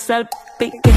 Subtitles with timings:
[0.00, 0.89] salpique.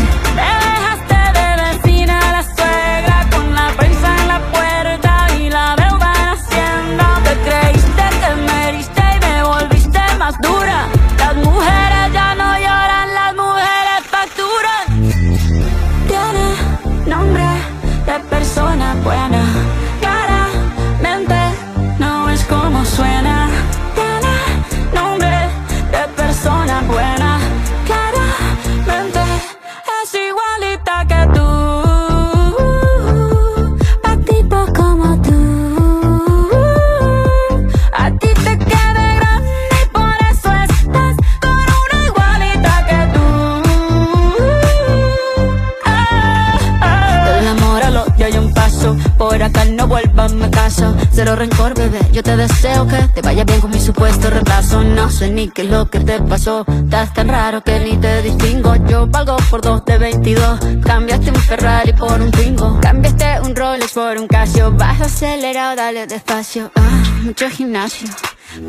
[55.29, 56.65] Ni qué es lo que te pasó.
[56.67, 58.75] Estás tan raro que ni te distingo.
[58.87, 60.59] Yo valgo por dos de 22.
[60.83, 62.79] Cambiaste un Ferrari por un Twingo.
[62.81, 64.71] Cambiaste un Rolex por un Casio.
[64.71, 66.71] Vas acelerado, dale despacio.
[66.75, 68.09] Ah, mucho gimnasio.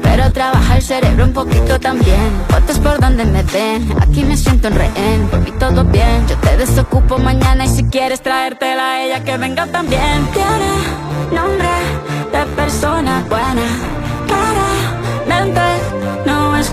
[0.03, 2.31] Pero trabaja el cerebro un poquito también.
[2.49, 3.95] Fotos por donde me ven.
[4.01, 5.29] Aquí me siento en rehén.
[5.31, 6.27] Por mí todo bien.
[6.29, 10.27] Yo te desocupo mañana y si quieres traértela a ella que venga también.
[10.33, 11.69] Tiene nombre
[12.33, 14.04] de persona buena.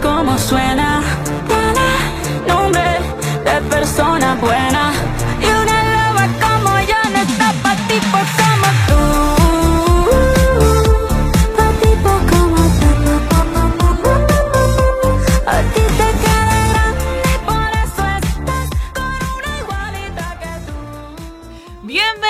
[0.02, 1.02] Como suena.
[1.48, 3.00] Tiene nombre
[3.46, 4.81] de persona buena.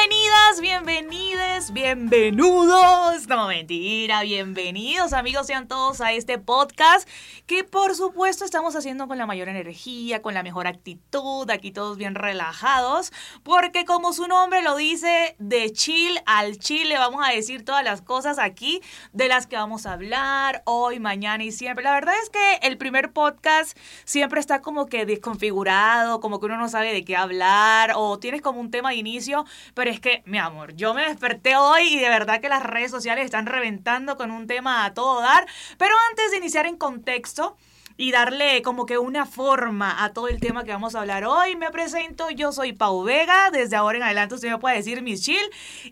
[0.02, 3.28] Bienvenidas, bienvenides, bienvenidos.
[3.28, 7.08] No, mentira, bienvenidos amigos sean todos a este podcast
[7.46, 11.98] que por supuesto estamos haciendo con la mayor energía, con la mejor actitud, aquí todos
[11.98, 13.12] bien relajados,
[13.44, 17.84] porque como su nombre lo dice, de chill al chill le vamos a decir todas
[17.84, 18.82] las cosas aquí
[19.14, 21.84] de las que vamos a hablar hoy, mañana y siempre.
[21.84, 26.58] La verdad es que el primer podcast siempre está como que desconfigurado, como que uno
[26.58, 29.46] no sabe de qué hablar o tienes como un tema de inicio,
[29.76, 32.92] pero es que, mi amor, yo me desperté hoy y de verdad que las redes
[32.92, 35.46] sociales están reventando con un tema a todo dar,
[35.78, 37.58] pero antes de iniciar en contexto,
[37.98, 41.56] y darle como que una forma a todo el tema que vamos a hablar hoy.
[41.56, 45.22] Me presento, yo soy Pau Vega, desde ahora en adelante usted me puede decir Miss
[45.24, 45.38] Chill,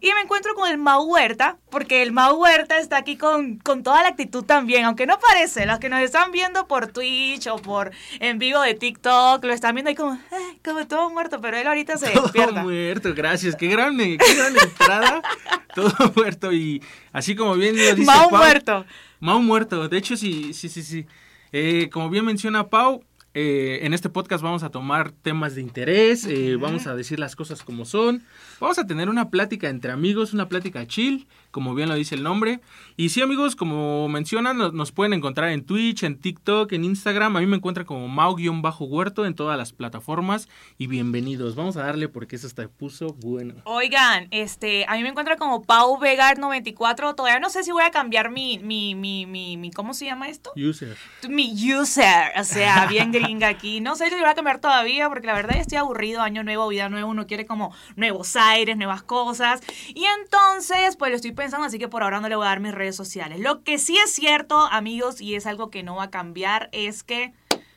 [0.01, 3.83] y me encuentro con el Mau Huerta, porque el Mau Huerta está aquí con, con
[3.83, 7.57] toda la actitud también, aunque no parece, los que nos están viendo por Twitch o
[7.57, 11.57] por en vivo de TikTok, lo están viendo ahí como, "Ay, como todo muerto, pero
[11.57, 12.63] él ahorita se Todo despierta.
[12.63, 13.55] muerto, gracias.
[13.55, 15.21] Qué gran, qué gran entrada.
[15.75, 16.51] Todo muerto.
[16.51, 16.81] Y
[17.13, 18.85] así como bien lo dice Mau Pau, muerto.
[19.19, 19.87] Mau muerto.
[19.87, 21.05] De hecho, sí, sí, sí, sí.
[21.51, 23.03] Eh, como bien menciona Pau,
[23.33, 27.35] eh, en este podcast vamos a tomar temas de interés, eh, vamos a decir las
[27.35, 28.23] cosas como son,
[28.59, 32.23] vamos a tener una plática entre amigos, una plática chill, como bien lo dice el
[32.23, 32.61] nombre.
[32.97, 37.35] Y sí, amigos, como mencionan, nos, nos pueden encontrar en Twitch, en TikTok, en Instagram.
[37.35, 40.47] A mí me encuentran como Mau-Huerto en todas las plataformas.
[40.77, 41.55] Y bienvenidos.
[41.55, 43.55] Vamos a darle porque eso está puso bueno.
[43.65, 47.15] Oigan, este, a mí me encuentra como Pau Vegar 94.
[47.15, 50.29] Todavía no sé si voy a cambiar mi, mi, mi, mi, mi ¿cómo se llama
[50.29, 50.51] esto?
[50.55, 50.97] User.
[51.27, 53.81] Mi user, o sea, bien gringa aquí.
[53.81, 56.67] No sé si lo voy a cambiar todavía porque la verdad estoy aburrido, año nuevo,
[56.67, 59.61] vida nueva, uno quiere como nuevos aires, nuevas cosas.
[59.87, 62.59] Y entonces, pues lo estoy pensando, así que por ahora no le voy a dar
[62.59, 63.39] mis redes sociales.
[63.39, 67.01] Lo que sí es cierto, amigos, y es algo que no va a cambiar, es
[67.03, 67.33] que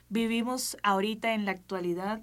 [0.08, 2.20] vivimos ahorita en la actualidad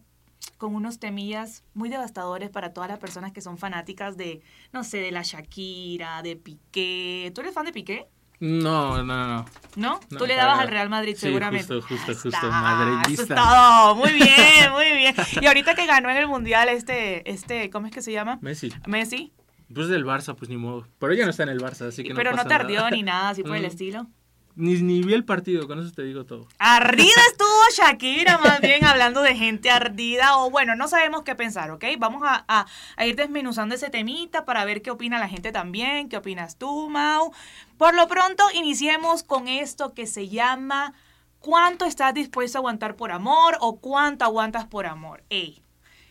[0.57, 4.41] con unos temillas muy devastadores para todas las personas que son fanáticas de,
[4.73, 7.31] no sé, de la Shakira, de Piqué.
[7.33, 8.07] ¿Tú eres fan de Piqué?
[8.41, 9.45] No, no, no.
[9.75, 9.99] ¿No?
[10.09, 11.73] No, Tú le dabas al Real Madrid Sí, seguramente.
[11.73, 13.23] justo, justo, Ahí justo, está, madridista.
[13.23, 13.95] eso es todo.
[13.95, 15.15] Muy bien, muy bien.
[15.41, 18.39] Y ahorita que ganó en el Mundial este, este, ¿cómo es que se llama?
[18.41, 18.73] Messi.
[18.85, 19.33] Messi.
[19.73, 20.87] Pues del Barça, pues ni modo.
[20.99, 22.89] Pero ella no está en el Barça, así que no pero no pasa tardió nada.
[22.91, 24.07] ni nada así por el estilo.
[24.55, 26.47] Ni, ni vi el partido, con eso te digo todo.
[26.57, 30.37] Ardida estuvo Shakira, más bien hablando de gente ardida.
[30.37, 31.85] O bueno, no sabemos qué pensar, ¿ok?
[31.97, 32.65] Vamos a, a-
[32.97, 36.09] a ir desmenuzando ese temita para ver qué opina la gente también.
[36.09, 37.31] ¿Qué opinas tú, Mau?
[37.77, 40.93] Por lo pronto, iniciemos con esto que se llama
[41.39, 45.23] ¿Cuánto estás dispuesto a aguantar por amor o cuánto aguantas por amor?
[45.29, 45.61] Ey,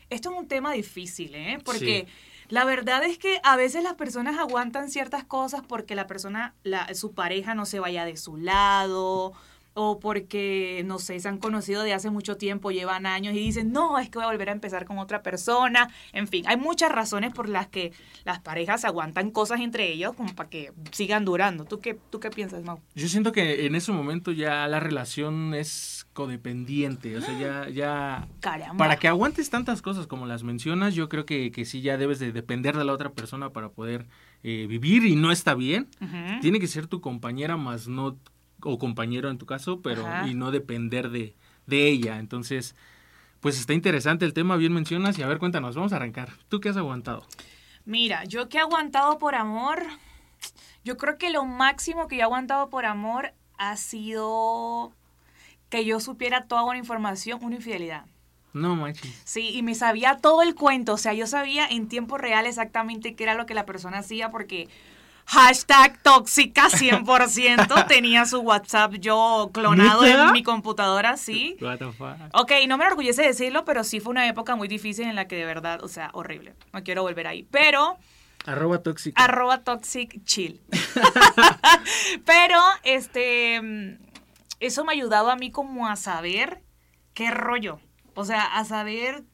[0.08, 1.58] esto es un tema difícil, ¿eh?
[1.62, 2.12] Porque Sí.
[2.48, 6.94] La verdad es que a veces las personas aguantan ciertas cosas porque la persona, la,
[6.94, 9.34] su pareja no se vaya de su lado
[9.80, 13.70] o porque, no sé, se han conocido de hace mucho tiempo, llevan años y dicen,
[13.70, 15.88] no, es que voy a volver a empezar con otra persona.
[16.12, 17.92] En fin, hay muchas razones por las que
[18.24, 21.64] las parejas aguantan cosas entre ellos como para que sigan durando.
[21.64, 22.80] ¿Tú qué, tú qué piensas, Mau?
[22.96, 28.28] Yo siento que en ese momento ya la relación es codependiente, o sea, ya, ya
[28.40, 28.76] Caramba.
[28.76, 32.18] Para que aguantes tantas cosas como las mencionas, yo creo que, que sí ya debes
[32.18, 34.08] de depender de la otra persona para poder
[34.42, 35.86] eh, vivir y no está bien.
[36.40, 38.18] Tiene que ser tu compañera más no,
[38.62, 40.26] o compañero en tu caso, pero Ajá.
[40.26, 41.36] y no depender de,
[41.66, 42.18] de ella.
[42.18, 42.74] Entonces,
[43.38, 46.30] pues está interesante el tema, bien mencionas y a ver, cuéntanos, vamos a arrancar.
[46.48, 47.24] ¿Tú qué has aguantado?
[47.84, 49.84] Mira, yo que he aguantado por amor,
[50.82, 54.92] yo creo que lo máximo que yo he aguantado por amor ha sido
[55.68, 58.04] que yo supiera toda una información, una infidelidad.
[58.52, 59.12] No manches.
[59.24, 63.14] Sí, y me sabía todo el cuento, o sea, yo sabía en tiempo real exactamente
[63.14, 64.68] qué era lo que la persona hacía porque
[65.26, 71.56] hashtag tóxica 100% tenía su WhatsApp yo clonado en mi computadora, sí.
[71.60, 72.16] What the fuck?
[72.32, 75.36] Ok, no me enorgullece decirlo, pero sí fue una época muy difícil en la que
[75.36, 76.54] de verdad, o sea, horrible.
[76.72, 77.46] No quiero volver ahí.
[77.50, 77.98] Pero
[78.46, 79.22] Arroba tóxica.
[79.22, 80.62] arroba toxic chill.
[82.24, 83.98] Pero, este,
[84.60, 86.62] eso me ha ayudado a mí como a saber
[87.14, 87.80] qué rollo.
[88.14, 89.24] O sea, a saber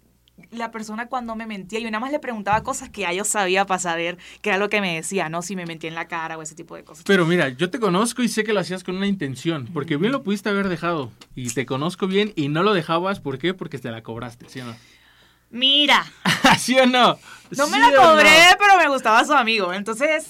[0.50, 1.79] la persona cuando me mentía.
[1.79, 4.69] Yo nada más le preguntaba cosas que ya yo sabía para saber qué era lo
[4.69, 5.43] que me decía, ¿no?
[5.43, 7.05] Si me mentía en la cara o ese tipo de cosas.
[7.06, 10.12] Pero mira, yo te conozco y sé que lo hacías con una intención, porque bien
[10.12, 11.12] lo pudiste haber dejado.
[11.35, 13.55] Y te conozco bien y no lo dejabas, ¿por qué?
[13.55, 14.77] Porque te la cobraste, ¿sí o no?
[15.50, 16.05] Mira,
[16.59, 17.17] ¿Sí o no?
[17.56, 18.03] no me ¿Sí la no?
[18.03, 19.73] cobré, pero me gustaba su amigo.
[19.73, 20.27] Entonces,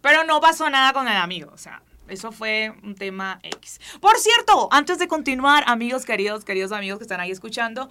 [0.00, 1.50] pero no pasó nada con el amigo.
[1.52, 3.80] O sea, eso fue un tema X.
[4.00, 7.88] Por cierto, antes de continuar, amigos queridos, queridos amigos que están ahí escuchando,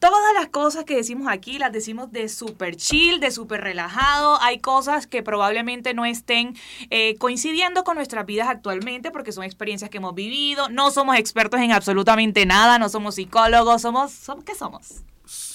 [0.00, 4.40] todas las cosas que decimos aquí las decimos de súper chill, de súper relajado.
[4.40, 6.56] Hay cosas que probablemente no estén
[6.90, 10.68] eh, coincidiendo con nuestras vidas actualmente porque son experiencias que hemos vivido.
[10.70, 15.04] No somos expertos en absolutamente nada, no somos psicólogos, somos, somos ¿qué somos?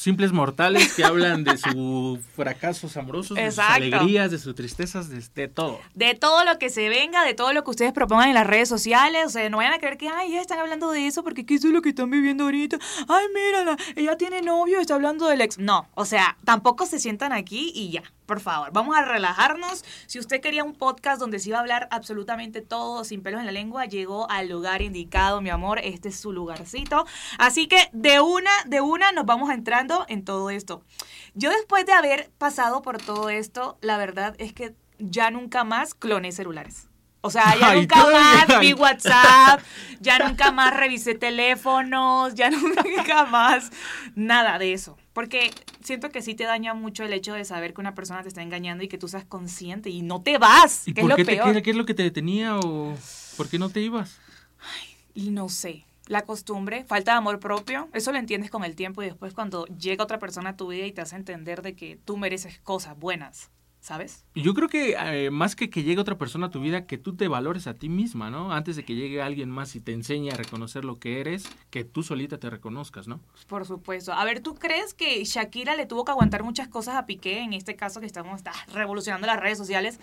[0.06, 5.20] Simples mortales que hablan de sus fracasos amorosos, de sus alegrías, de sus tristezas, de,
[5.34, 5.80] de todo.
[5.96, 8.70] de todo lo que se venga, de todo lo que ustedes propongan en las redes
[8.70, 9.24] sociales.
[9.26, 11.56] O sea, no vayan a creer que, ay, ya están hablando de eso porque ¿qué
[11.56, 12.78] es lo que están viviendo ahorita?
[13.08, 15.58] Ay, mírala, ella tiene novio, está hablando del ex.
[15.58, 18.04] No, o sea, tampoco se sientan aquí y ya.
[18.26, 19.86] Por favor, vamos a relajarnos.
[20.08, 23.46] Si usted quería un podcast donde se iba a hablar absolutamente todo sin pelos en
[23.46, 25.80] la lengua, llegó al lugar indicado, mi amor.
[25.84, 27.06] Este es su lugarcito.
[27.38, 30.84] Así que de una, de una nos vamos entrando en todo esto.
[31.36, 35.94] Yo después de haber pasado por todo esto, la verdad es que ya nunca más
[35.94, 36.88] cloné celulares.
[37.22, 39.60] O sea, ya Ay, nunca más vi WhatsApp,
[40.00, 43.72] ya nunca más revisé teléfonos, ya nunca más
[44.16, 44.98] nada de eso.
[45.14, 48.28] Porque siento que sí te daña mucho el hecho de saber que una persona te
[48.28, 51.10] está engañando y que tú seas consciente y no te vas, ¿Y que es por
[51.12, 51.54] lo qué, te- peor.
[51.56, 52.94] qué, qué es lo que te detenía o
[53.38, 54.20] por qué no te ibas?
[55.14, 59.02] Y no sé, la costumbre, falta de amor propio, eso lo entiendes con el tiempo
[59.02, 61.98] y después cuando llega otra persona a tu vida y te hace entender de que
[62.04, 64.26] tú mereces cosas buenas, ¿sabes?
[64.36, 67.16] Yo creo que eh, más que que llegue otra persona a tu vida, que tú
[67.16, 68.52] te valores a ti misma, ¿no?
[68.52, 71.84] Antes de que llegue alguien más y te enseñe a reconocer lo que eres, que
[71.84, 73.20] tú solita te reconozcas, ¿no?
[73.48, 74.14] Por supuesto.
[74.14, 77.54] A ver, ¿tú crees que Shakira le tuvo que aguantar muchas cosas a Piqué, en
[77.54, 80.00] este caso que estamos ah, revolucionando las redes sociales,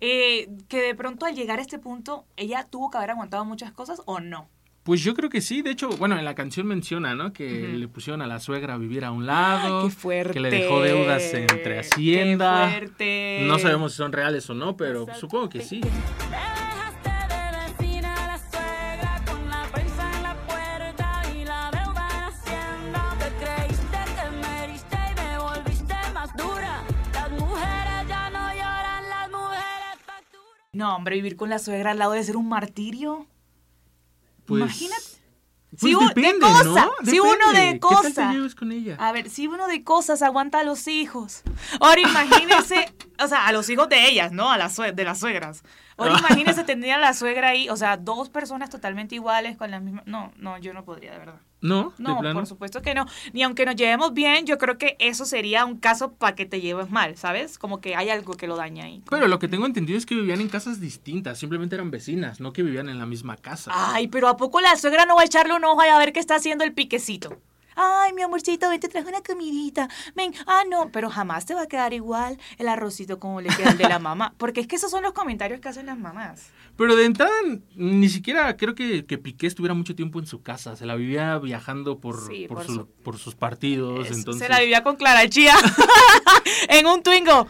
[0.00, 3.72] eh, que de pronto al llegar a este punto, ella tuvo que haber aguantado muchas
[3.72, 4.48] cosas o no?
[4.90, 7.32] Pues yo creo que sí, de hecho, bueno, en la canción menciona, ¿no?
[7.32, 10.32] Que le pusieron a la suegra a vivir a un lado, ¡Qué fuerte!
[10.32, 12.64] que le dejó deudas entre Hacienda.
[12.64, 13.44] ¡Qué fuerte!
[13.46, 15.80] No sabemos si son reales o no, pero supongo que sí.
[30.72, 33.28] No, hombre, vivir con la suegra al lado de ser un martirio.
[34.50, 35.02] Pues, Imagínate.
[35.70, 36.90] Pues Si un- de depende, cosa, ¿no?
[37.08, 37.72] si uno de Depende.
[37.74, 38.28] ¿Qué tal cosa.
[38.28, 38.96] te lleves con ella?
[38.98, 41.42] A ver, si uno de cosas aguanta a los hijos.
[41.80, 42.92] Ahora imagínese
[43.22, 44.50] o sea, a los hijos de ellas, ¿no?
[44.50, 45.62] A las de las suegras.
[45.96, 46.18] Ahora Ah.
[46.18, 50.02] imagínense tener a la suegra ahí, o sea, dos personas totalmente iguales con la misma...
[50.06, 51.40] No, no, yo no podría, de verdad.
[51.62, 51.92] ¿No?
[51.98, 52.34] ¿De No, plano?
[52.40, 53.06] por supuesto que no.
[53.32, 56.60] Ni aunque nos llevemos bien, yo creo que eso sería un caso para que te
[56.60, 57.58] lleves mal, ¿sabes?
[57.58, 59.02] Como que hay algo que lo daña ahí.
[59.10, 62.52] Pero lo que tengo entendido es que vivían en casas distintas, simplemente eran vecinas, no
[62.52, 63.70] que vivían en la misma casa.
[63.74, 66.12] Ay, pero ¿a poco la suegra no va a echarle un ojo y a ver
[66.12, 67.36] qué está haciendo el piquecito?
[67.82, 69.88] Ay, mi amorcito, ven, te traje una comidita.
[70.14, 73.70] Ven, ah, no, pero jamás te va a quedar igual el arrocito como le queda
[73.70, 74.34] el de la mamá.
[74.36, 76.50] Porque es que esos son los comentarios que hacen las mamás.
[76.76, 77.32] Pero de entrada,
[77.74, 80.76] ni siquiera creo que, que Piqué estuviera mucho tiempo en su casa.
[80.76, 84.10] Se la vivía viajando por, Sí, por, por su- su- por sus partidos.
[84.10, 84.42] Entonces...
[84.42, 85.54] Se la vivía con Clara Chía
[86.68, 87.46] en un Twingo.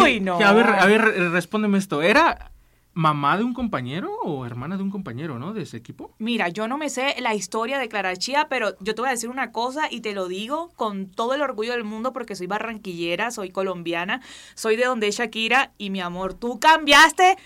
[0.00, 0.38] Uy, no.
[0.40, 2.02] A ver, a ver, respóndeme esto.
[2.02, 2.51] ¿Era
[2.94, 5.52] mamá de un compañero o hermana de un compañero, no?
[5.52, 6.14] De ese equipo.
[6.18, 9.12] Mira, yo no me sé la historia de Clara Chía, pero yo te voy a
[9.12, 12.46] decir una cosa y te lo digo con todo el orgullo del mundo porque soy
[12.46, 14.20] barranquillera, soy colombiana,
[14.54, 17.36] soy de donde es Shakira y mi amor, tú cambiaste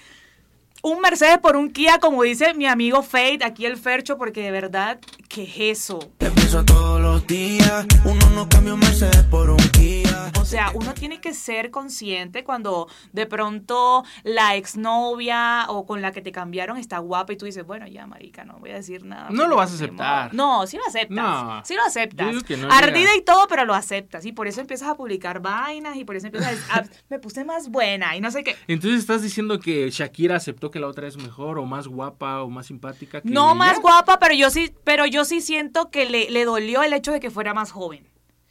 [0.83, 4.51] un Mercedes por un Kia, como dice mi amigo Fade, aquí el Fercho, porque de
[4.51, 5.99] verdad, ¿qué es eso?
[6.19, 7.87] Te pienso todos los días.
[8.05, 10.31] Uno no cambia un Mercedes por un Kia.
[10.41, 16.13] O sea, uno tiene que ser consciente cuando de pronto la exnovia o con la
[16.13, 19.05] que te cambiaron está guapa y tú dices, bueno, ya, marica, no voy a decir
[19.05, 19.29] nada.
[19.31, 20.33] No lo vas a aceptar.
[20.35, 21.17] No, sí lo aceptas.
[21.17, 21.63] No.
[21.65, 22.27] Sí lo aceptas.
[22.27, 23.17] Yo digo que no Ardida llega.
[23.17, 24.25] y todo, pero lo aceptas.
[24.25, 27.45] Y por eso empiezas a publicar vainas y por eso empiezas a, a- me puse
[27.45, 28.55] más buena y no sé qué.
[28.69, 32.51] Entonces estás diciendo que Shakira aceptó que la otra es mejor o más guapa o
[32.51, 33.81] más simpática que No más ella?
[33.83, 37.21] guapa, pero yo sí, pero yo sí siento que le, le dolió el hecho de
[37.21, 38.09] que fuera más joven.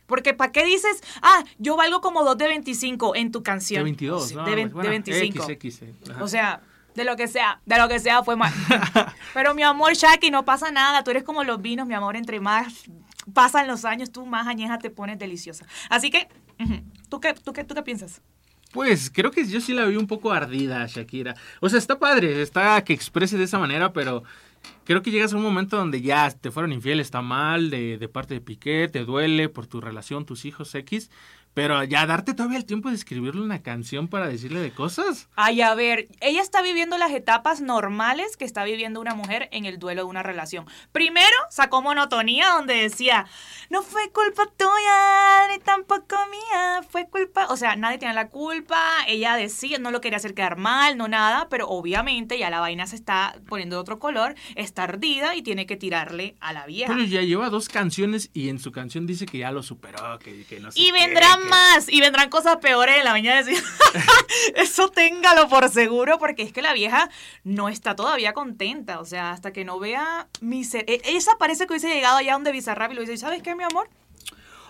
[0.08, 3.80] Porque ¿para qué dices, ah, yo valgo como dos de 25 en tu canción?
[3.80, 4.46] De 22, Sí, ¿no?
[4.46, 5.44] de, ve- Bueno, de 25.
[5.46, 5.94] XX, eh.
[6.22, 6.62] O sea,
[6.94, 8.54] de lo que sea, de lo que sea fue mal.
[9.34, 11.04] Pero mi amor, Shaki, no pasa nada.
[11.04, 12.16] Tú eres como los vinos, mi amor.
[12.16, 12.84] Entre más
[13.34, 15.66] pasan los años, tú más añeja te pones deliciosa.
[15.90, 16.28] Así que,
[17.10, 18.22] ¿tú qué, tú qué, tú qué piensas?
[18.76, 21.34] Pues creo que yo sí la vi un poco ardida Shakira.
[21.62, 24.24] O sea, está padre, está que exprese de esa manera, pero
[24.84, 28.10] creo que llegas a un momento donde ya te fueron infiel, está mal de, de
[28.10, 31.10] parte de Piqué, te duele por tu relación, tus hijos X,
[31.56, 35.30] pero ya darte todavía el tiempo de escribirle una canción para decirle de cosas.
[35.36, 39.66] Ay, a ver, ella está viviendo las etapas normales que está viviendo una mujer en
[39.66, 40.66] el duelo de una relación.
[40.92, 43.26] Primero sacó monotonía donde decía,
[43.70, 48.78] no fue culpa tuya, ni tampoco mía, fue culpa, o sea, nadie tiene la culpa,
[49.08, 52.86] ella decía, no lo quería hacer quedar mal, no nada, pero obviamente ya la vaina
[52.86, 56.94] se está poniendo de otro color, está ardida y tiene que tirarle a la vieja.
[56.94, 60.44] Pero ya lleva dos canciones y en su canción dice que ya lo superó, que,
[60.44, 63.44] que no sé Y vendrán más, y vendrán cosas peores en la mañana.
[63.44, 63.64] decir,
[64.56, 67.10] Eso téngalo por seguro, porque es que la vieja
[67.44, 69.00] no está todavía contenta.
[69.00, 70.86] O sea, hasta que no vea mi ser.
[70.88, 73.64] e- Esa parece que hubiese llegado allá donde Bizarrap y lo dice, ¿sabes qué, mi
[73.64, 73.90] amor?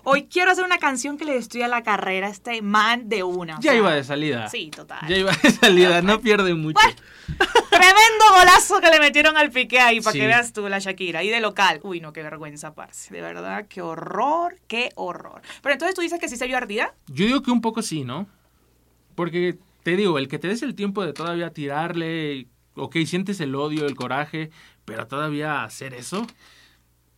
[0.05, 3.55] Hoy quiero hacer una canción que le destruya la carrera a este man de una.
[3.55, 4.47] Ya sea, iba de salida.
[4.49, 4.99] Sí, total.
[5.09, 6.79] Ya iba de salida, no pierde mucho.
[6.81, 6.95] Bueno,
[7.69, 10.19] Tremendo golazo que le metieron al pique ahí, para Sí.
[10.19, 11.23] que veas tú la Shakira.
[11.23, 11.79] Y de local.
[11.83, 13.13] Uy, no, qué vergüenza, parce.
[13.13, 15.41] De verdad, qué horror, qué horror.
[15.61, 16.93] Pero entonces tú dices que sí se vio ardida.
[17.07, 18.27] Yo digo que un poco sí, ¿no?
[19.15, 23.55] Porque te digo, el que te des el tiempo de todavía tirarle, ok, sientes el
[23.55, 24.51] odio, el coraje,
[24.85, 26.25] pero todavía hacer eso.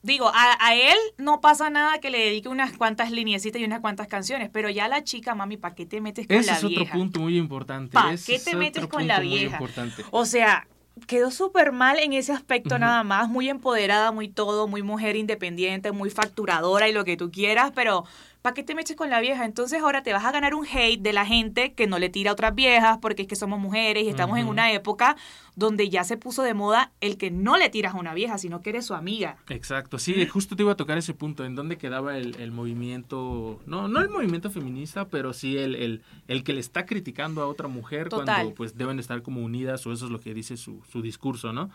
[0.07, 3.81] Digo, a, a él no pasa nada que le dedique unas cuantas lineecitas y unas
[3.81, 6.63] cuantas canciones, pero ya la chica, mami, ¿para qué te metes con Ese la es
[6.63, 6.93] otro vieja?
[6.93, 7.91] punto muy importante.
[7.91, 9.57] ¿Pa' ese qué te metes con la vieja?
[9.57, 10.05] importante.
[10.11, 10.65] O sea,
[11.07, 15.91] quedó súper mal en ese aspecto nada más, muy empoderada, muy todo, muy mujer independiente,
[15.91, 18.05] muy facturadora y lo que tú quieras, pero
[18.47, 19.43] ¿para qué te metes con la vieja?
[19.43, 22.29] Entonces ahora te vas a ganar un hate de la gente que no le tira
[22.29, 25.17] a otras viejas porque es que somos mujeres y estamos en una época
[25.57, 28.61] donde ya se puso de moda el que no le tiras a una vieja, sino
[28.61, 29.35] que eres su amiga.
[29.49, 33.59] Exacto, sí, justo te iba a tocar ese punto, en dónde quedaba el, el movimiento,
[33.65, 37.47] no, no el movimiento feminista, pero sí el, el, el que le está criticando a
[37.47, 38.33] otra mujer Total.
[38.33, 41.51] cuando pues deben estar como unidas o eso es lo que dice su, su discurso,
[41.51, 41.69] ¿no?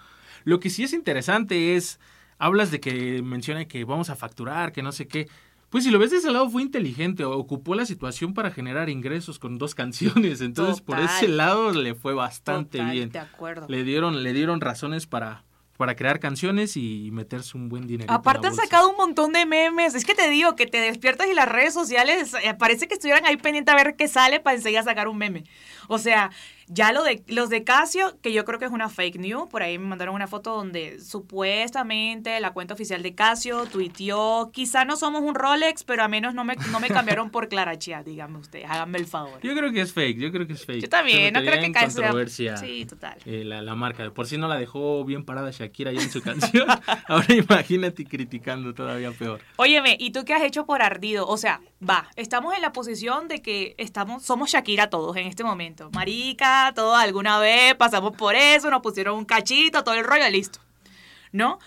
[0.45, 2.01] Lo que sí es interesante es,
[2.39, 5.29] hablas de que menciona que vamos a facturar, que no sé qué.
[5.73, 9.39] Pues si lo ves de ese lado fue inteligente, ocupó la situación para generar ingresos
[9.39, 13.09] con dos canciones, entonces por ese lado le fue bastante Total, bien.
[13.09, 13.67] De acuerdo.
[13.71, 15.45] Le dieron, le dieron razones para,
[15.79, 18.13] para crear canciones y meterse un buen dinero.
[18.13, 19.95] Aparte han sacado un montón de memes.
[19.95, 23.25] Es que te digo que te despiertas y las redes sociales eh, parece que estuvieran
[23.25, 25.45] ahí pendiente a ver qué sale para enseguida sacar un meme.
[25.89, 26.31] O sea,
[26.69, 29.63] ya lo de los de Casio, que yo creo que es una fake news, por
[29.63, 34.97] ahí me mandaron una foto donde supuestamente la cuenta oficial de Casio tuiteó, quizá no
[34.97, 38.39] somos un Rolex, pero a menos no me, no me cambiaron por Clara Chia, díganme
[38.39, 39.41] ustedes, háganme el favor.
[39.43, 40.83] Yo creo que es fake, yo creo que es fake.
[40.83, 42.57] Yo también, no creo que Casio sea- controversia.
[42.57, 43.19] Sí, total.
[43.27, 44.11] eh, la, la marca.
[44.13, 46.67] Por si no la dejó bien parada Shakira ya en su canción.
[47.09, 49.41] Ahora imagínate criticando todavía peor.
[49.57, 51.27] Óyeme, ¿y tú qué has hecho por ardido?
[51.27, 55.45] O sea, va, estamos en la posición de que estamos, somos Shakira todos en este
[55.45, 55.72] momento.
[55.93, 60.61] Marica, todos alguna vez pasamos por eso, nos pusieron un cachito, todo el rollo, listo.
[61.33, 61.59] ¿No?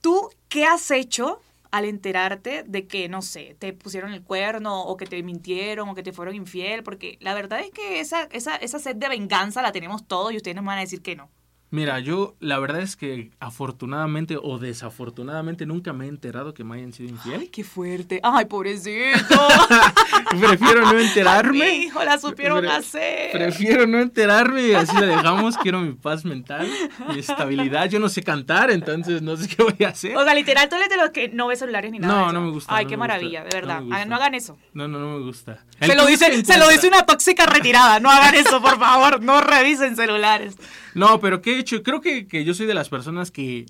[0.00, 1.40] ¿Tú qué has hecho
[1.70, 5.94] al enterarte de que, no sé, te pusieron el cuerno o que te mintieron o
[5.94, 6.82] que te fueron infiel?
[6.82, 10.36] Porque la verdad es que esa, esa, esa sed de venganza la tenemos todos y
[10.36, 11.30] ustedes nos van a decir que no.
[11.70, 16.76] Mira, yo la verdad es que afortunadamente o desafortunadamente nunca me he enterado que me
[16.76, 17.50] hayan sido Ay, infiel.
[17.50, 18.20] qué fuerte.
[18.22, 19.18] Ay, pobrecito.
[20.40, 21.74] Prefiero no Mi enterarme.
[21.76, 23.32] hijo la supieron Pre- hacer.
[23.32, 25.56] Prefiero no enterarme y así la dejamos.
[25.58, 26.68] Quiero mi paz mental,
[27.12, 27.88] mi estabilidad.
[27.88, 30.16] Yo no sé cantar, entonces no sé qué voy a hacer.
[30.16, 32.12] O sea, literal, tú eres de los que no ve celulares ni nada.
[32.14, 32.32] No, de eso.
[32.34, 33.78] no me gusta, Ay, no qué gusta, maravilla, de verdad.
[33.90, 34.56] Hagan- No hagan eso.
[34.74, 35.64] No, no, no me gusta.
[35.80, 38.00] Se lo, dice, que se lo dice una tóxica retirada.
[38.00, 39.22] No hagan eso, por favor.
[39.22, 40.56] No revisen celulares.
[40.94, 41.82] No, pero ¿qué he hecho?
[41.82, 43.66] Creo que, que yo soy de las personas que,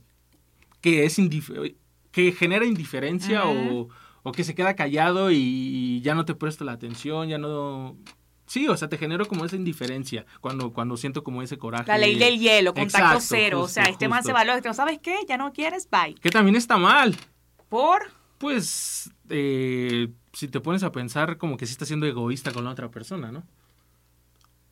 [0.81, 1.17] que es
[2.13, 3.89] que genera indiferencia o,
[4.23, 7.97] o que se queda callado y ya no te presto la atención, ya no...
[8.47, 11.87] Sí, o sea, te genero como esa indiferencia cuando, cuando siento como ese coraje.
[11.87, 13.61] La ley del hielo, contacto Exacto, cero.
[13.63, 14.61] o sea, este man se valora.
[14.63, 15.17] ¿No sabes qué?
[15.27, 16.15] Ya no quieres, bye.
[16.17, 17.17] Que también está mal.
[17.71, 18.13] Por.
[18.37, 22.71] Pues, eh, si te pones a pensar como que sí estás siendo egoísta con la
[22.71, 23.43] otra persona, ¿no?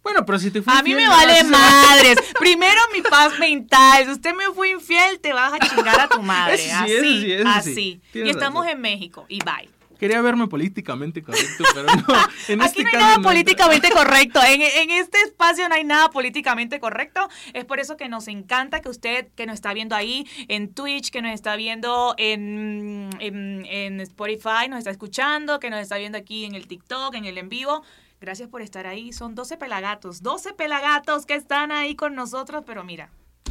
[0.03, 2.19] Bueno, pero si te fue A mí me vale madres.
[2.39, 4.05] Primero mi paz mental.
[4.05, 6.55] Si usted me fue infiel, te vas a chingar a tu madre.
[6.55, 7.71] Eso sí, así, eso sí, eso sí.
[7.71, 8.03] así.
[8.15, 8.77] Y estamos razón.
[8.77, 9.27] en México.
[9.29, 9.71] Y bye.
[10.03, 12.15] Quería verme políticamente correcto, pero no.
[12.49, 13.23] En Aquí este no hay caso nada no.
[13.23, 14.41] políticamente correcto.
[14.45, 17.29] En, en este espacio no hay nada políticamente correcto.
[17.53, 21.11] Es por eso que nos encanta que usted que nos está viendo ahí en Twitch,
[21.11, 26.19] que nos está viendo en, en, en Spotify, nos está escuchando, que nos está viendo
[26.19, 27.85] aquí en el TikTok, en el en vivo.
[28.21, 29.13] Gracias por estar ahí.
[29.13, 30.21] Son 12 pelagatos.
[30.21, 33.09] 12 pelagatos que están ahí con nosotros, pero mira,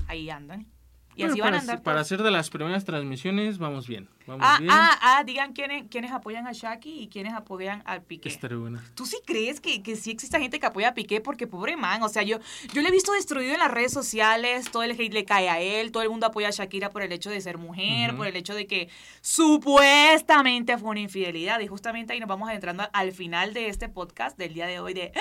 [0.09, 0.67] ahí andan.
[1.15, 1.83] Y Bueno, así van para, a andar.
[1.83, 2.07] para todos.
[2.07, 4.07] hacer de las primeras transmisiones, vamos bien.
[4.27, 4.71] Vamos Ah, bien.
[4.71, 8.29] ah, ah, digan quiénes, quiénes apoyan a Shaki y quiénes apoyan al Piqué.
[8.29, 8.81] Estaría buena.
[8.95, 11.19] ¿Tú sí crees que, que sí existe gente que apoya a Piqué?
[11.19, 12.37] Porque pobre man, o sea, yo,
[12.73, 15.59] yo le he visto destruido en las redes sociales, todo el hate le cae a
[15.59, 18.35] él, todo el mundo apoya a Shakira por el hecho de ser mujer, por el
[18.35, 18.89] hecho de que
[19.21, 21.59] supuestamente fue una infidelidad.
[21.59, 24.93] Y justamente ahí nos vamos adentrando al final de este podcast del día de hoy
[24.93, 25.11] de,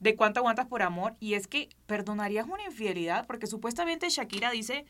[0.00, 1.14] de cuánto aguantas por amor.
[1.20, 3.26] Y es que, ¿perdonarías una infidelidad?
[3.26, 4.86] Porque supuestamente Shakira dice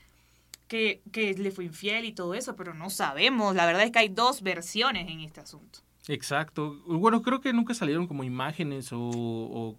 [0.68, 3.54] que, que le fue infiel y todo eso, pero no sabemos.
[3.54, 5.80] La verdad es que hay dos versiones en este asunto.
[6.08, 6.82] Exacto.
[6.86, 9.78] Bueno, creo que nunca salieron como imágenes o, o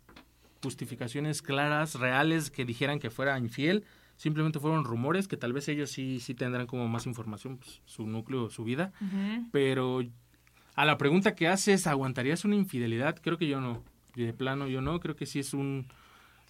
[0.62, 3.86] justificaciones claras, reales, que dijeran que fuera infiel.
[4.18, 8.08] Simplemente fueron rumores que tal vez ellos sí, sí tendrán como más información, pues, su
[8.08, 8.92] núcleo, su vida.
[9.52, 10.02] Pero
[10.76, 13.20] a la pregunta que haces, ¿aguantarías una infidelidad?
[13.22, 13.84] Creo que yo no.
[14.16, 15.00] De plano yo no.
[15.00, 15.88] Creo que sí es un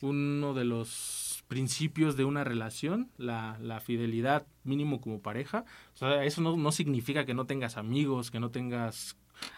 [0.01, 5.65] uno de los principios de una relación, la, la fidelidad mínimo como pareja.
[5.93, 9.17] O sea, eso no, no significa que no tengas amigos, que no tengas...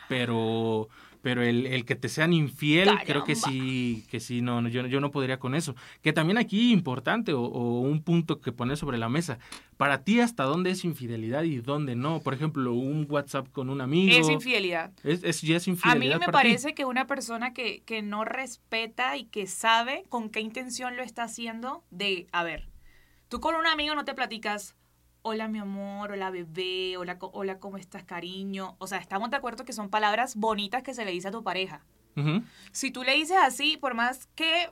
[0.09, 0.89] Pero,
[1.21, 4.85] pero el, el que te sean infiel, creo que sí, que sí, no, no, yo,
[4.87, 5.75] yo no podría con eso.
[6.01, 9.37] Que también aquí importante o, o un punto que poner sobre la mesa.
[9.77, 12.19] Para ti, ¿hasta dónde es infidelidad y dónde no?
[12.21, 14.17] Por ejemplo, un WhatsApp con un amigo.
[14.17, 14.91] Es infidelidad.
[15.03, 16.31] Es, es- ya es A mí infidelidad me ti.
[16.31, 21.03] parece que una persona que, que no respeta y que sabe con qué intención lo
[21.03, 22.67] está haciendo, de, a ver,
[23.27, 24.75] tú con un amigo no te platicas,
[25.21, 28.75] hola mi amor, hola bebé, hola, hola ¿cómo estás cariño?
[28.79, 31.43] O sea, estamos de acuerdo que son palabras bonitas que se le dice a tu
[31.43, 31.81] pareja.
[32.73, 34.69] Si tú le dices así, por más que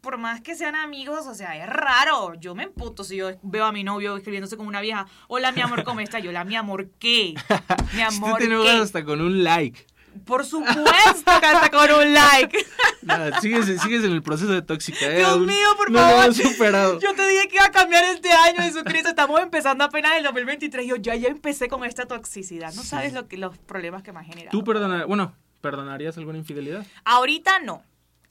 [0.00, 2.34] por más que sean amigos, o sea, es raro.
[2.34, 5.60] Yo me emputo si yo veo a mi novio escribiéndose con una vieja, hola mi
[5.60, 6.22] amor, ¿cómo estás?
[6.22, 7.34] Yo, hola mi amor, ¿qué?
[7.94, 8.70] Mi amor, te ¿qué?
[8.70, 9.86] hasta con un like.
[10.24, 12.58] Por supuesto que hasta con un like.
[13.02, 15.06] Nada, sigues, sigues en el proceso de tóxica.
[15.06, 15.18] ¿eh?
[15.18, 16.34] Dios mío, por no lo favor.
[16.34, 17.00] superado.
[17.00, 19.08] Yo te dije que iba a cambiar este año, Jesucristo.
[19.08, 20.86] Estamos empezando apenas el 2023.
[20.86, 22.72] Yo ya, ya empecé con esta toxicidad.
[22.74, 24.50] No sabes lo que, los problemas que me ha generado.
[24.50, 26.86] ¿Tú perdonar, bueno, perdonarías alguna infidelidad?
[27.04, 27.82] Ahorita no.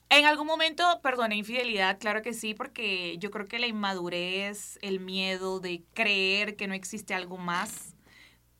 [0.10, 5.00] En algún momento perdoné infidelidad, claro que sí, porque yo creo que la inmadurez, el
[5.00, 7.96] miedo de creer que no existe algo más,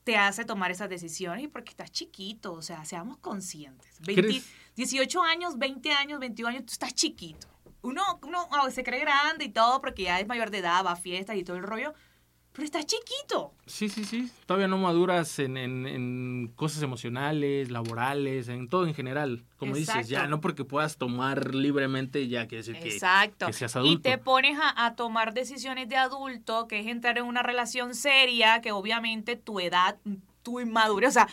[0.06, 3.98] te hace tomar esas decisiones y porque estás chiquito, o sea, seamos conscientes.
[4.06, 4.48] 20 ¿Crees?
[4.76, 7.48] 18 años, 20 años, 21 años, tú estás chiquito.
[7.82, 10.92] Uno, uno ah, se cree grande y todo porque ya es mayor de edad, va
[10.92, 11.92] a fiestas y todo el rollo,
[12.56, 13.52] pero estás chiquito.
[13.66, 14.30] Sí, sí, sí.
[14.46, 19.44] Todavía no maduras en, en- en cosas emocionales, laborales, en todo en general.
[19.58, 23.46] Como dices, ya no porque puedas tomar libremente, ya quiere decir Exacto.
[23.46, 24.08] que seas Y adulto.
[24.10, 28.60] te pones a, a tomar decisiones de adulto, que es entrar en una relación seria,
[28.62, 29.96] que obviamente tu edad,
[30.42, 31.28] tu inmadurez, o sea,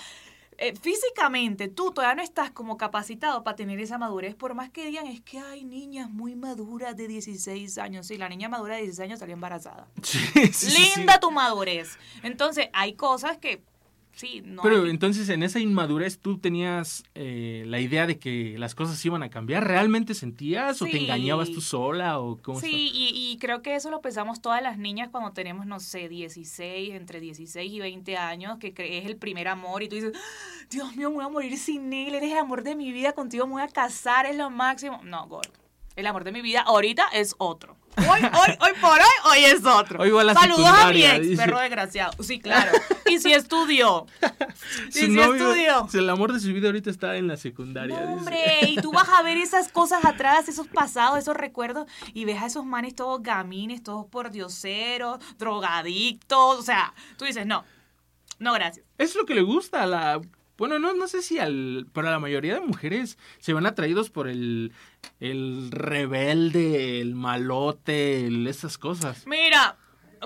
[0.57, 4.85] eh, físicamente tú todavía no estás como capacitado para tener esa madurez, por más que
[4.85, 8.07] digan, es que hay niñas muy maduras de 16 años.
[8.07, 9.87] Sí, la niña madura de 16 años salió embarazada.
[10.01, 10.19] Sí,
[10.53, 10.93] sí.
[10.95, 11.97] Linda tu madurez.
[12.23, 13.63] Entonces, hay cosas que,
[14.15, 14.61] sí, no.
[14.61, 19.03] Pero hay- entonces en esa inmadurez tú tenías eh, la idea de que las cosas
[19.05, 19.67] iban a cambiar.
[19.67, 23.89] ¿Realmente sentías o te engañabas tú sola o cómo Sí, y, y creo que eso
[23.91, 28.57] lo pensamos todas las niñas cuando tenemos, no sé, 16, entre 16 y 20 años,
[28.59, 31.57] que es el primer amor y tú dices, "Ah, Dios mío, me voy a morir
[31.57, 34.49] sin él, eres el amor de mi vida, contigo me voy a casar, es lo
[34.49, 35.01] máximo.
[35.03, 35.51] No, gordo.
[35.95, 37.77] El amor de mi vida ahorita es otro.
[37.97, 39.99] Hoy, hoy, hoy por hoy, hoy es otro.
[40.01, 41.43] Hoy a Saludos a mi ex, dice.
[41.43, 42.23] perro desgraciado.
[42.23, 42.71] Sí, claro.
[43.05, 44.05] Y si estudió.
[44.89, 45.87] Sí novio- estudió.
[45.93, 47.95] El amor de su vida ahorita está en la secundaria.
[47.99, 48.13] No, dice.
[48.19, 52.41] hombre, y tú vas a ver esas cosas atrás, esos pasados, esos recuerdos, y ves
[52.41, 57.63] a esos manes todos gamines, todos pordioseros, drogadictos, o sea, tú dices, no,
[58.39, 58.85] no, gracias.
[58.97, 60.21] Es lo que le gusta a la...
[60.57, 61.87] Bueno, no, no sé si al...
[61.93, 64.71] Pero la mayoría de mujeres se van atraídos por el...
[65.19, 69.25] El rebelde, el malote, el- esas cosas.
[69.27, 69.77] Mira,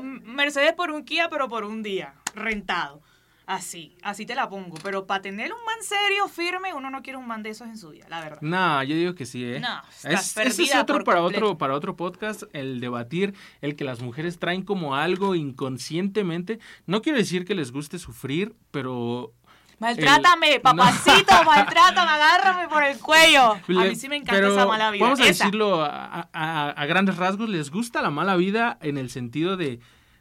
[0.01, 3.01] Mercedes por un Kia, pero por un día, rentado.
[3.47, 4.75] Así, así te la pongo.
[4.83, 7.77] Pero para tener un man serio, firme, uno no quiere un man de esos en
[7.77, 8.39] su vida, la verdad.
[8.41, 9.61] No, yo digo que sí, ¿eh?
[9.61, 11.45] No, estás es, ese es otro para completo.
[11.45, 16.59] otro para otro podcast, el debatir el que las mujeres traen como algo inconscientemente.
[16.87, 19.33] No quiero decir que les guste sufrir, pero
[19.79, 21.43] Maltrátame, El- papacito, no.
[21.43, 23.51] maltrátame, agárrame por el cuello.
[23.53, 25.03] A mí sí me encanta pero esa mala vida.
[25.03, 25.45] Vamos a esa.
[25.45, 29.79] decirlo a, a- a grandes rasgos, les gusta la mala vida en el sentido de,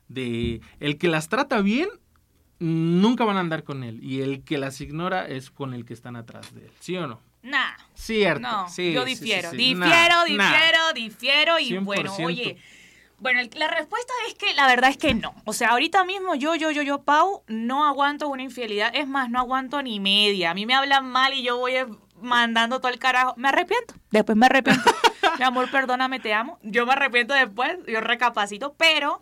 [0.08, 1.88] de el que las trata bien,
[2.58, 3.98] nunca van a andar con él.
[4.02, 6.72] Y el que las ignora es con el que están atrás de él.
[6.80, 7.20] ¿Sí o no?
[7.42, 7.74] Nah.
[7.94, 8.40] Cierto.
[8.40, 9.56] No, sí, yo sí, difiero, sí.
[9.56, 10.92] difiero, Nah, difiero, nah.
[10.94, 12.26] difiero y bueno, 100%.
[12.26, 12.56] oye,
[13.18, 15.34] bueno, el- la respuesta es que la verdad es que no.
[15.44, 18.90] O sea, ahorita mismo yo, yo, yo, yo, Pau, no aguanto una infidelidad.
[18.94, 20.50] Es más, no aguanto ni media.
[20.50, 21.74] A mí me hablan mal y yo voy
[22.20, 23.34] mandando todo el carajo.
[23.36, 23.94] Me arrepiento.
[24.10, 24.90] Después me arrepiento.
[25.38, 26.58] Mi amor, perdóname, te amo.
[26.62, 29.20] Yo me arrepiento después, yo recapacito, pero...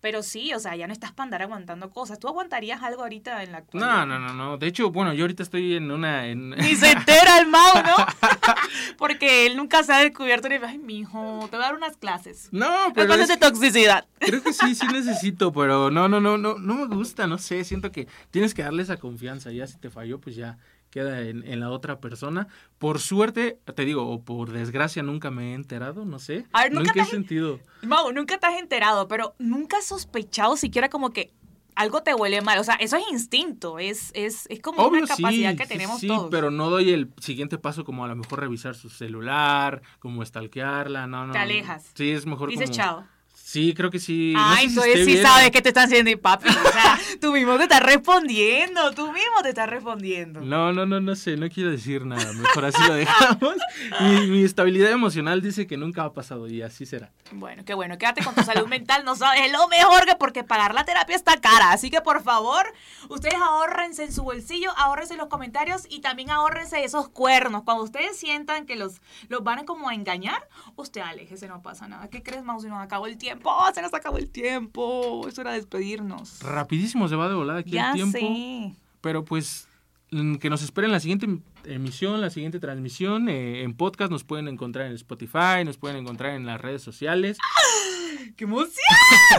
[0.00, 2.20] Pero sí, o sea, ya no estás para andar aguantando cosas.
[2.20, 4.06] ¿Tú aguantarías algo ahorita en la actualidad?
[4.06, 4.56] No, no, no, no.
[4.56, 6.26] De hecho, bueno, yo ahorita estoy en una...
[6.28, 6.50] En...
[6.50, 7.96] Ni se entera el Mau, ¿no?
[8.96, 12.48] Porque él nunca se ha descubierto ni ay, mijo, te voy a dar unas clases.
[12.52, 14.06] No, pero clases es- de toxicidad.
[14.20, 17.64] creo que sí, sí necesito, pero no, no, no, no, no me gusta, no sé,
[17.64, 20.58] siento que tienes que darle esa confianza, ya si te falló, pues ya
[20.90, 22.48] queda en, en la otra persona.
[22.78, 26.46] Por suerte, te digo, o por desgracia nunca me he enterado, no sé.
[26.52, 27.60] A ver, ¿nunca ¿En qué te has- sentido?
[27.82, 31.32] Mau, nunca te has enterado, pero nunca has sospechado siquiera como que
[31.74, 32.58] algo te huele mal.
[32.58, 35.68] O sea, eso es instinto, es, es, es como Obvio, una capacidad sí, que sí,
[35.68, 36.28] tenemos sí, todos.
[36.30, 41.06] pero no doy el siguiente paso como a lo mejor revisar su celular, como stalkearla,
[41.06, 41.32] no, no.
[41.32, 41.90] Te alejas.
[41.94, 42.76] Sí, es mejor Dices como...
[42.76, 43.06] chao.
[43.48, 44.32] Sí, creo que sí.
[44.34, 46.50] no Ay, sé entonces esté sí bien, sabes qué te están haciendo y papi.
[46.50, 50.42] O sea, tú mismo te estás respondiendo, tú mismo te estás respondiendo.
[50.42, 53.54] No, no, no, no sé, no quiero decir nada, mejor así lo dejamos.
[54.00, 57.10] Mi, mi estabilidad emocional dice que nunca ha pasado y así será.
[57.32, 60.44] Bueno, qué bueno, quédate con tu salud mental, no sabes, es lo mejor que porque
[60.44, 62.66] pagar la terapia está cara, así que por favor,
[63.08, 67.62] ustedes ahórrense en su bolsillo, ahórrense en los comentarios y también ahórrense esos cuernos.
[67.62, 71.88] Cuando ustedes sientan que los, los van a como a engañar, usted aléjese, no pasa
[71.88, 72.08] nada.
[72.08, 72.60] ¿Qué crees, Mau?
[72.60, 76.40] Si nos acabó el tiempo, ¡Oh, se nos acabó el tiempo, es hora de despedirnos.
[76.42, 78.18] Rapidísimo se va de volada aquí ya el tiempo.
[78.18, 78.74] sé.
[79.00, 79.68] Pero pues
[80.10, 83.28] mm, que nos esperen la siguiente em- emisión, la siguiente transmisión.
[83.28, 87.38] eh, en podcast nos pueden encontrar en Spotify, nos pueden encontrar en las redes sociales.
[88.36, 88.72] ¡Qué emoción!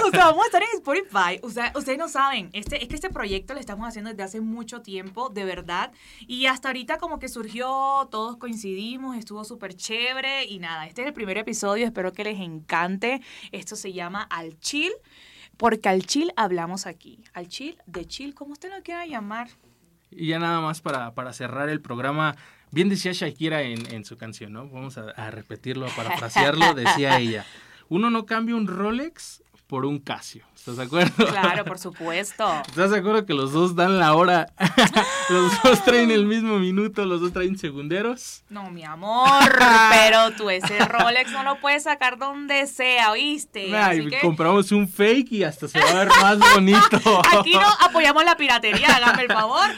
[0.06, 1.40] O sea, vamos a estar en Spotify.
[1.44, 4.42] O sea, ustedes no saben, este, es que este proyecto lo estamos haciendo desde hace
[4.42, 5.92] mucho tiempo, de verdad.
[6.28, 10.46] Y hasta ahorita como que surgió, todos coincidimos, estuvo súper chévere.
[10.46, 13.22] Y nada, este es el primer episodio, espero que les encante.
[13.52, 14.94] Esto se llama Al Chill,
[15.58, 17.24] porque al chill hablamos aquí.
[17.34, 19.50] Al chill, de chill, como usted lo quiera llamar.
[20.12, 22.36] Y ya nada más para, para cerrar el programa.
[22.72, 24.68] Bien decía Shakira en, en su canción, ¿no?
[24.70, 26.74] Vamos a, a repetirlo, a parafrasearlo.
[26.74, 27.46] Decía ella,
[27.90, 30.44] uno no cambia un Rolex por un Casio.
[30.56, 31.28] ¿Estás de acuerdo?
[31.28, 32.62] Claro, por supuesto.
[32.68, 34.48] ¿Estás de acuerdo que los dos dan la hora?
[35.30, 38.44] los dos traen el mismo minuto, los dos traen segunderos.
[38.50, 39.60] No, mi amor,
[39.92, 43.76] pero tú ese Rolex no lo puedes sacar donde sea, ¿oíste?
[43.78, 47.22] Así que compramos un fake y hasta se va a ver más bonito.
[47.32, 49.70] aquí no apoyamos la piratería, hágame el favor.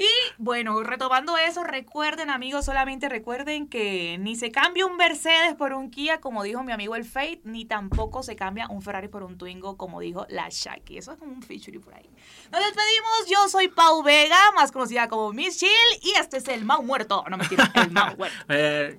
[0.00, 0.08] Y
[0.38, 5.90] bueno, retomando eso, recuerden amigos, solamente recuerden que ni se cambia un Mercedes por un
[5.90, 9.36] Kia, como dijo mi amigo el Fate, ni tampoco se cambia un Ferrari por un
[9.36, 10.96] Twingo, como dijo la Shaki.
[10.96, 12.08] Eso es como un feature por ahí.
[12.50, 15.68] Nos despedimos, yo soy Pau Vega, más conocida como Miss Chill,
[16.00, 17.22] y este es el Mau Muerto.
[17.28, 18.38] No mentira, el Mau Muerto.
[18.48, 18.96] Eh,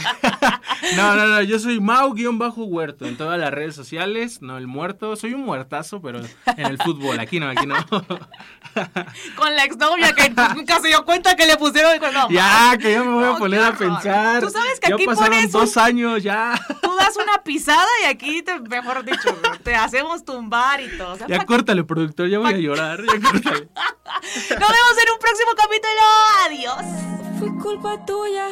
[0.96, 5.34] no, no, no, yo soy Mau-Huerto en todas las redes sociales, no el muerto, soy
[5.34, 7.76] un muertazo, pero en el fútbol, aquí no, aquí no.
[9.36, 13.04] Con la exnovia que nunca se dio cuenta que le pusieron no, Ya, que yo
[13.04, 14.40] me voy a poner a pensar.
[14.40, 16.60] Tú sabes que ya aquí pasaron pones dos un- años ya.
[16.82, 21.12] Tú das una pisada y aquí, te, mejor dicho, te hacemos tumbar y todo.
[21.12, 23.00] O sea, Ya córtale, productor, ya voy a llorar.
[23.00, 23.68] Ya córtale.
[24.50, 26.02] Nos vemos en un próximo capítulo.
[26.46, 27.38] Adiós.
[27.38, 28.48] Fue culpa tuya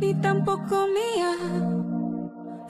[0.00, 1.36] y tampoco mía.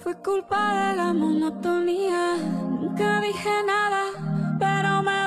[0.03, 2.35] Fue culpa de la monotonía.
[2.37, 4.03] Nunca dije nada,
[4.59, 5.22] pero me.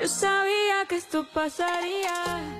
[0.00, 2.59] Yo sabía que esto pasaría.